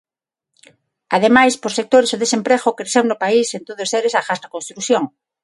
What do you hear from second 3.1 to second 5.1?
país en todos eles agás na construción.